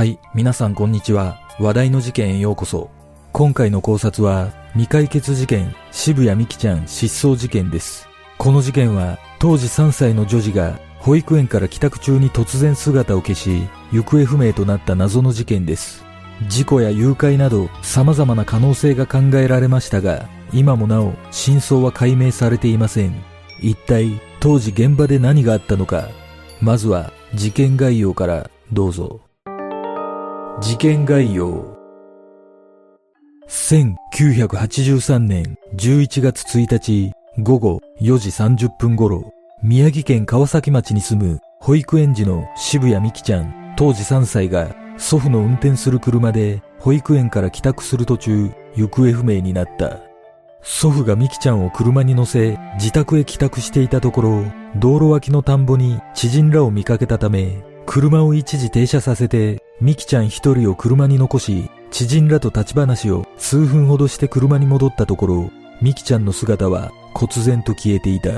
[0.00, 1.42] はい、皆さんこんにちは。
[1.58, 2.88] 話題の事件へようこそ。
[3.32, 8.08] 今回の考察は、未解決事件、渋谷美希ちゃん失踪事件です。
[8.38, 16.02] この事件は、当時3歳の女児が、保育園から帰宅中に突然姿を消し、行方不明となった謎の事件です。
[16.48, 23.22] 事故や誘拐など、様々な可能性が考えられましたが、今もなお、真相は解明されていません。
[23.60, 26.08] 一体、当時現場で何があったのか。
[26.62, 29.20] まずは、事件概要からどうぞ。
[30.58, 31.64] 事件概要。
[33.48, 39.32] 1983年11月1日午後4時30分頃、
[39.62, 49.98] 宮城県川崎町に住む保育園児の渋谷美希ちゃん、当時3歳が祖父の運転する車で保育園から帰宅する途中、行方不明になった。
[50.62, 54.44] 祖父が美希ちゃんを車に乗せ、自宅へ帰宅していたところ、
[54.76, 65.50] 道路脇の田んぼに知人らを見かけたため、車を一時停車させて、美希ちゃん一人を車に残し、知人らと立ち話を数分ほどして車に戻ったところ、
[65.82, 68.30] 美希ちゃんの姿は忽然と消えていた。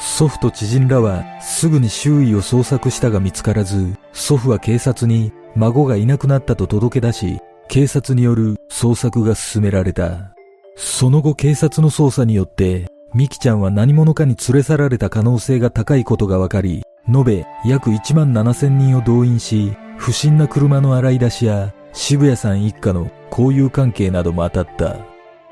[0.00, 10.34] 祖父と知人らはすぐに周囲を捜索したが見つからず、祖父は警察に孫がいなくなったと届け出し、警察による捜索が進められた。
[10.76, 24.96] その後警察の捜査によって、ミキちゃんは何者かに連れ去られた可能性が高いことが分かり、延べ約1万7000人を動員し、不審な車の洗い出しや渋谷さん一家の交友関係なども当たった。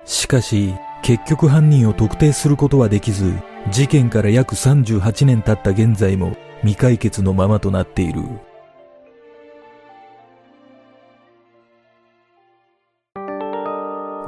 [0.05, 3.33] しかし、結局犯人を特定することはできず、
[3.71, 8.21] 事件から約38年経った現在も未解決のままとなっている。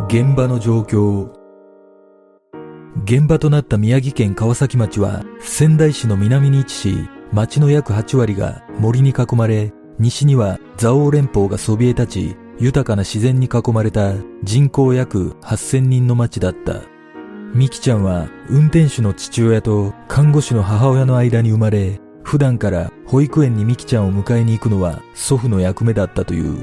[0.08, 1.30] 現場の状況
[3.04, 16.82] 現場となった宮城県川崎町は仙台市の南に位置し、町の約8割が森に囲まれ、西には蔵王連峰がそびえ立ち、豊かな自然に囲まれた人口約8000人の町だった。
[17.54, 26.58] ミキちゃんは運転手の父親と看護師の母親の間に生まれ、普段から保育園にミキちゃんを迎えに行くのは祖父の役目だったという。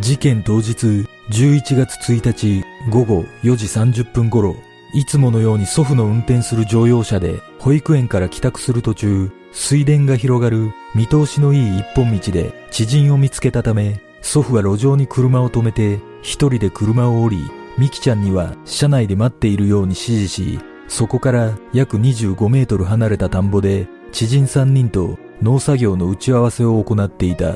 [0.00, 4.56] 事件当日11月1日午後4時30分頃、
[4.94, 17.38] いつものように祖父の運転する乗用車で保育園から帰宅する途中、水田が広がる見通しのいい一本道で知人を見つけたため、祖父は路上に車を止めて一人で車を降り、
[17.78, 27.54] ミキちゃんには車内で待っているように指示し、そこから約25メートル離れた田んぼで知人3人と農作業の打ち合わせを行っていた。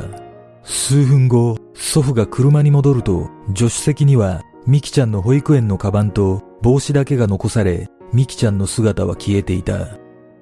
[0.64, 9.98] 数分後、祖父が車に戻ると、助手席にはミキちゃんの保育園のカバンと帽子だけが残され、ミキちゃんの姿は消えていた。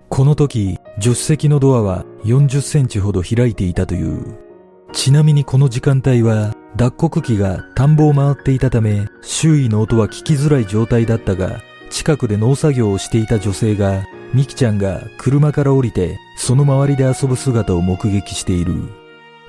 [0.08, 4.38] この時、助手席のドアは40センチほど開いていたという。
[4.94, 18.88] ちなみにこの時間帯は、脱穀機が田んぼを回っていたため、周囲の音は聞きづらい状態だったが、近くで農作業をしていた女性が、ミキちゃんが車から降りて、その周りで遊ぶ姿を目撃している。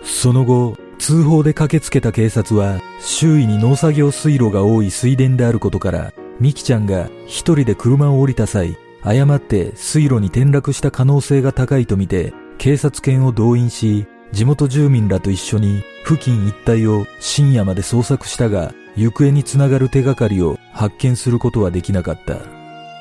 [0.04, 22.38] その後、通報で駆けつけた警察は、周囲に農作業水路が多い水田であることから、ミキちゃんが一人で車を降りた際、誤って水路に転落した可能性が高いとみて、警察犬を動員し、地元住民らと一緒に付近一帯を深夜まで捜索したが、行方につながる手がかりを発見することはできなかった。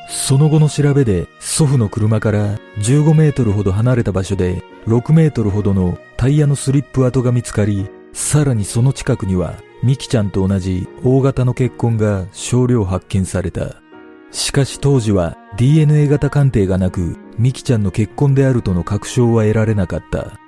[0.08, 13.82] その後の調べで、祖父の車から15メートルほど離れた場所で、6メートルほどのタイヤのスリップ跡が見つかり、さらにその近くには、ミキちゃんと同じ大型の血痕が少量発見された。
[14.30, 20.40] しかし当時は DNA 型鑑定がなく、ミキちゃんの血痕であるとの確証は得られなかった。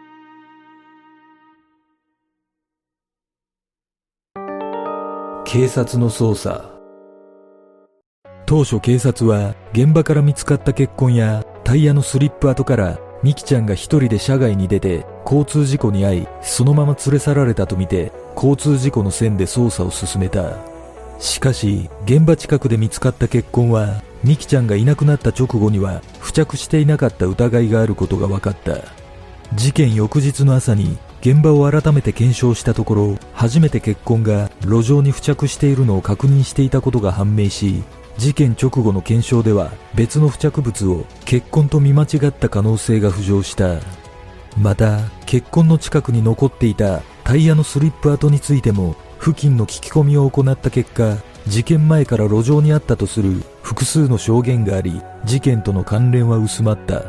[5.44, 6.70] 警察の捜査
[8.46, 20.56] 当初警察は現場から見つかった血痕やタイヤのスリップ跡からミキちゃんが一人で車外に出て交通事故に遭いそのまま連れ去られたとみて交通事故の線で捜査を進めた。
[21.18, 29.06] しかし現場近くで見つかった血痕はミキちゃんがいなくなった直後には付着していなかった疑いがあることが分かった。
[29.54, 37.82] 事件翌日の朝に現場を改めて検証したところ初めて血痕が路上に付着しているのを確認していたことが判明し
[38.16, 43.80] 事件直後の検証では別の付着物を血痕と見間違った可能性が浮上した
[44.58, 51.16] また血痕の近くに残っていたタイヤのスリップ跡についても付近の聞き込みを行った結果
[51.48, 57.02] 事件前から路上にあったとする複数の証言があり事件との関連は薄まった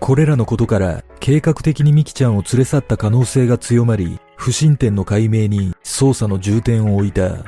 [0.00, 7.44] これらのことから計画的にミキちゃんを連れ去った可能性が強まり不審点の解明に捜査の重点を置いた。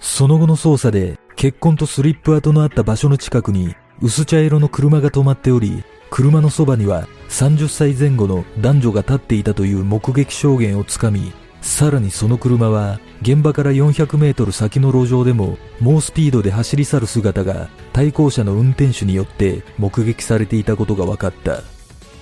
[0.00, 21.62] その後の捜査で血痕とスリップ跡のあった場所の近くに薄茶色の車が止まっており、車のそばには30歳前後の男女が立っていたという目撃証言をつかみ、さらにその車は現場から400メートル先の路上でも猛スピードで走り去る姿が対向車の運転手によって目撃されていたことが分かった。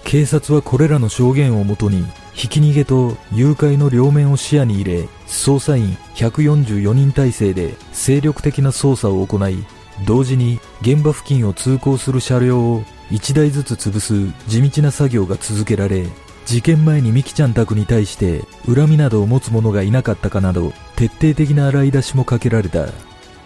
[0.05, 2.05] 警察はこれらの証言をもとに
[2.35, 9.65] ひき逃げと誘拐の両面を視野に入れ捜査員144人体制で精力的な捜査を行い
[10.05, 16.07] 同時に現場付近を通行する車両を1台ずつ潰す地道な作業が続けられ、
[16.47, 22.89] 事件前にミキちゃん宅に対して恨みなどを持つ者がいなかったかなど徹底的な洗い出しもかけられた。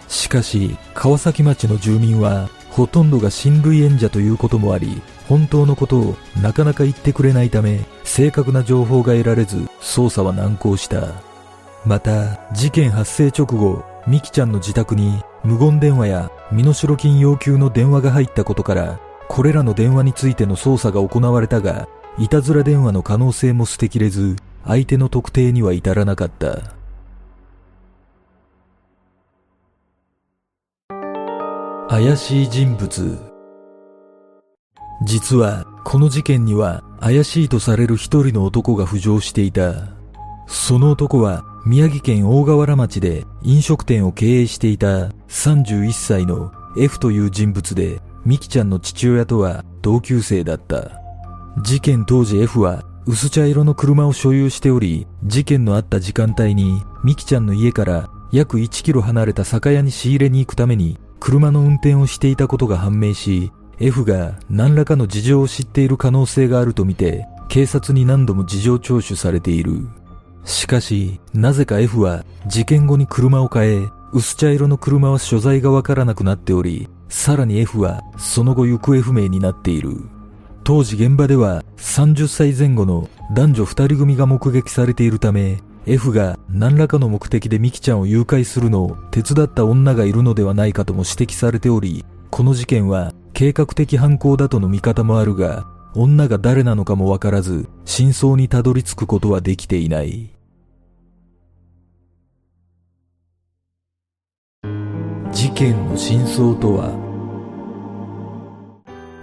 [0.07, 11.21] しかし、川崎町の住民はほとんどが親類縁者ということもあり、本当のことをなかなか言ってくれないため、正確な情報が得られず、捜査は難航した。
[11.85, 18.99] また、事件発生直後、ミキちゃんの自宅に無言電話や身代金要求の電話が入ったことから、
[19.29, 21.87] これらの電話についての捜査が行われたが、
[22.17, 24.35] いたずら電話の可能性も捨てきれず、
[24.65, 26.75] 相手の特定には至らなかった。
[31.89, 33.17] 怪しい人物
[35.05, 39.97] 実は、この事件には怪しいとされる一人の男が浮上していた。
[40.47, 51.01] その男は宮城県大河原町で飲食店を経営していた31歳の F という人物でミキちゃんの父親とは同級生だった。
[51.61, 69.87] 事件当時 F は薄茶色の車を所有しており、事件のあった時間帯にミキちゃんの家から約1キロ離れた酒屋に仕入れに行くために車の運転をしていたことが判明し、F が何らかの事情を知っている可能性があるとみて、警察に何度も事情聴取されている。
[70.43, 79.97] しかし、なぜか F は事件後に車を変え、薄茶色の車は所在がわからなくなっており、さらに F はその後行方不明になっている。
[80.63, 95.65] 当時現場では30歳前後の男女2人組が目撃されているため、F が何らかの目的でミキちゃんを誘拐するのを手伝った女がいるのではないかとも指摘されており、この事件は計画的犯行だとの見方もあるが、
[95.95, 100.36] 女が誰なのかもわからず、真相にたどり着くことはできていない。
[105.37, 106.97] 事件の真相とは？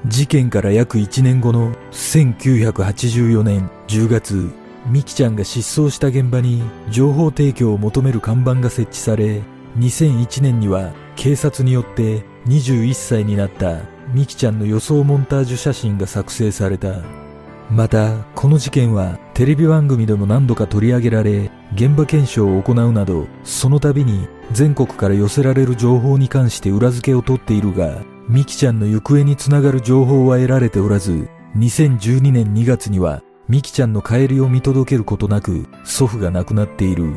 [0.07, 4.49] 事件から約1年後の1984年10月、
[4.87, 9.43] ミキちゃんが失踪した現場に情報提供を求める看板が設置され、
[9.77, 13.81] 2001年には警察によって21歳になった
[14.13, 17.01] ミキちゃんの予想モンタージュ写真が作成された。
[17.71, 37.17] また、この事件はテレビ番組でも何度か取り上げられ、現場検証を行うなど、その度に全国から寄せられる情報に関して裏付けを取っているが、ミキちゃんの行方につながる情報は得られておらず、2012年2月には、ミキちゃんの帰りを見届けることなく、祖父が亡くなっている。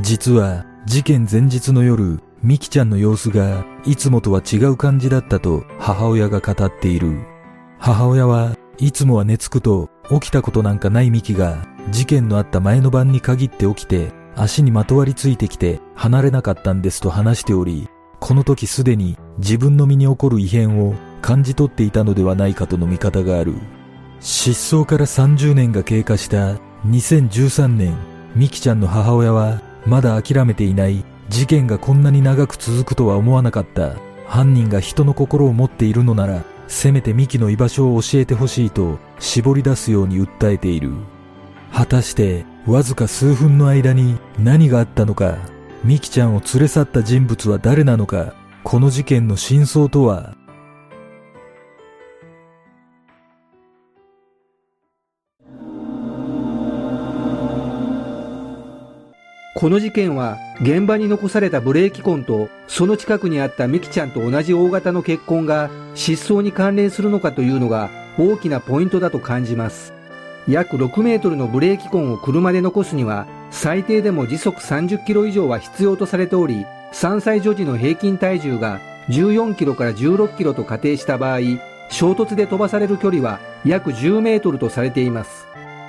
[0.00, 7.18] 実は、事件前日の夜、ミキちゃんの様子がいつもとは違う感じだったと母親が語っている。
[7.78, 17.88] 母親はいつもは寝つくと起きたことなんかないミキが事件のあった前の晩に限って起きて足にまとわりついてきて離れなかったんですと話しており、
[18.20, 23.54] この時すでに自分の身に起こる異変を感じ取っていたのではないかとの見方がある。
[24.20, 26.54] 失踪から30年が経過した
[26.86, 27.96] 2013年、
[28.36, 33.96] ミキちゃんの母親はまだ諦めていない事件がこんなに長く続くとは思わなかった。
[34.26, 40.92] 犯人が人の心を持っているのなら、せめてミキの居場所を教えてほしいと絞り出すように訴えている。
[41.72, 45.38] 果たしてわずか数分の間に何があったのか、
[45.84, 50.36] ミキちゃんを連れ去った人物は誰なのか、この事件の真相とは？
[59.56, 69.94] この事件は現場に残されたブレーキ痕とその近くにあったミキちゃんと同じ大型の血痕が失踪に関連するのかというのが大きなポイントだと感じます。
[70.48, 81.40] 約6メートルのブレーキ痕を車で残すには最低でも時速30キロ以上は必要とされており3歳女児の平均体重が14キロから16キロと仮定した場合
[81.90, 85.46] 衝突で飛ばされる距離は約10メートルとされています。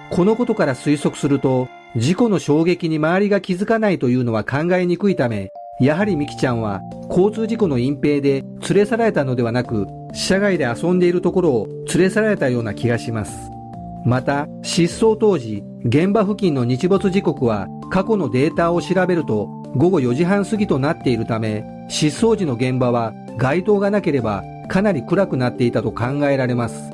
[0.10, 13.59] このことから推測すると事故の衝撃に周りが気づかないというのは考えにくいため、やはりミキちゃんは交通事故の隠蔽で連れ去られたのではなく、車外で遊んでいるところを連れ去られたような気がします。
[14.06, 26.92] また、失踪当時、現場付近の日没時刻は過去のデータを調べると午後4時半過ぎとなっているため、失踪時の現場は街灯がなければかなり暗くなっていたと考えられます。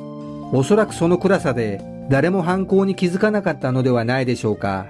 [0.51, 4.87] おそらくその暗さで誰も犯行に気づかなかったのではないでしょうか。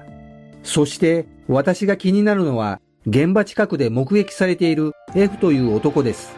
[0.64, 6.36] そして私が気になるのは現場近くで目撃されている F という男です。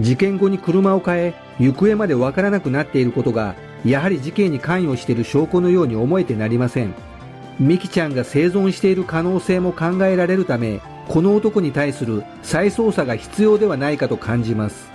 [0.00, 6.94] 事件後に車を変え、行方までわからなくなっていることが、やはり事件に関与している証拠のように思えてなりません。
[7.60, 14.90] ミキちゃんが生存している可能性も考えられるため、この男に対する再捜査が必要ではないかと感じます。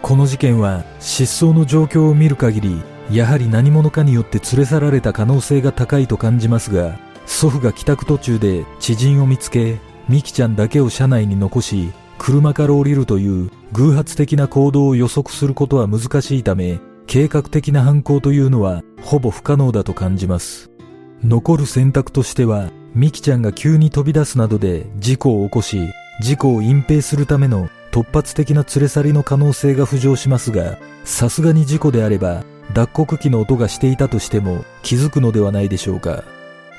[0.00, 20.70] この事件は失踪の状況を見る限り、やはり何者かによって連れ去られた可能性が高いと感じますが、祖父が帰宅途中で知人を見つけ、ミキちゃんだけを車内に残し、車から降りるという偶発的な行動を予測することは難しいため、計画的な犯行というのはほぼ不可能だと感じます。
[21.24, 25.88] 残る選択としては、ミキちゃんが急に飛び出すなどで事故を起こし、
[26.20, 36.24] 事故を隠蔽するための突発的な連れ去りの可能性が浮上しますが、さすがに事故であれば、脱穀機の音がしていたとしても気づくのではないでしょうか。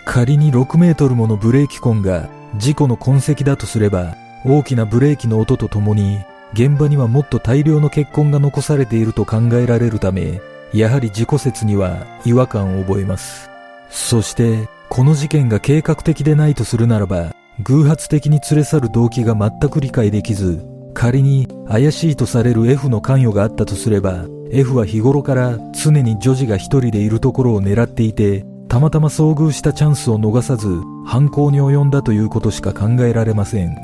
[0.06, 6.20] 仮に6メートルものブレーキ痕が事故の痕跡だとすれば、大きなブレーキの音とともに、
[6.54, 10.42] 現場にはもっと大量の血痕が残されていると考えられるため、
[10.74, 13.50] やはり事故説には違和感を覚えます。
[13.90, 30.70] そして、この事件が計画的でないとするならば、偶発的に連れ去る動機が全く理解できず、仮に怪しいとされる F の関与があったとすれば、F は日頃から常に女児が一人でいるところを狙っていて、たまたま遭遇したチャンスを逃さず
[31.06, 33.76] 犯行に及んだということしか考えられません。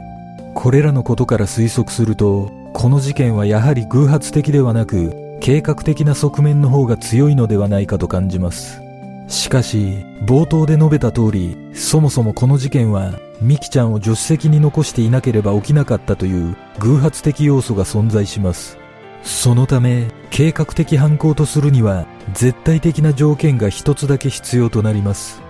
[0.54, 8.82] これらのことから推測すると、この事件はやはり偶発的ではなく、計画的な側面の方が強いのではないかと感じます。
[9.30, 18.78] しかし、冒頭で述べた通り、そもそもこの事件は、ミキちゃんを助手席に残していなければ起きなかったという偶発的要素が存在します。
[19.24, 25.42] そのため、計画的犯行とするには、絶対的な条件が一つだけ必要となります。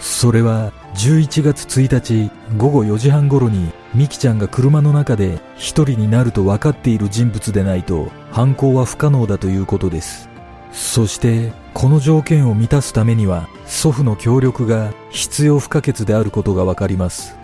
[0.00, 10.30] それは、11月1日午後4時半頃に、ミキちゃんが車の中で一人になると分かっている人物でないと、犯行は不可能だということです。
[10.72, 17.36] そして、この条件を満たすためには、祖父の協力が必要不可欠であることがわかります。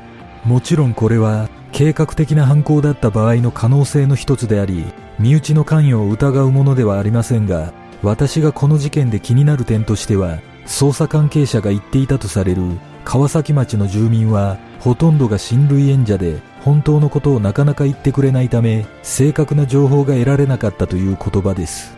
[0.44, 4.86] もちろんこれは、計画的な犯行だった場合の可能性の一つであり、
[5.18, 12.62] 身内の関与を疑うものではありませんが、私がこの事件で気になる点としては、捜査関係者が言っていたとされる
[13.04, 21.96] 川崎町の住民は、ほとんどが親類縁者で、本当のことをなかなか言ってくれないため、正確な情報が得られなかったという言葉です。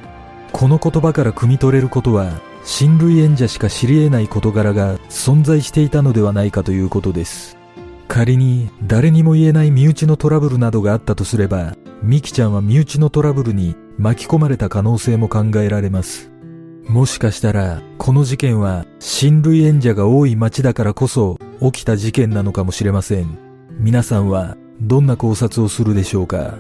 [0.53, 7.57] この言葉から汲み取れることは、親類縁者しか知り得ない事柄が存在していたのではないかということです。
[8.09, 16.30] 仮に誰にも言えない身内のトラブルなどがあったとすれば、ミキちゃんは身内のトラブルに巻き込まれた可能性も考えられます。
[16.91, 23.39] もしかしたら、この事件は親類縁者が多い町だからこそ起きた事件なのかもしれません。
[23.79, 26.59] 皆さんはどんな考察をするでしょうか？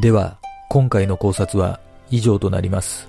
[0.00, 0.38] では、
[0.70, 3.08] 今回の考察は以上となります。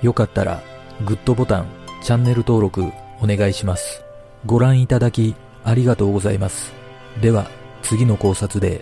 [0.00, 0.62] よかったら、
[1.04, 1.66] グッドボタン、
[2.04, 2.84] チャンネル登録
[3.20, 4.04] お願いします。
[4.44, 5.34] ご覧いただき
[5.66, 6.72] ありがとうございます。
[7.20, 7.50] では、
[7.82, 8.80] 次の考察で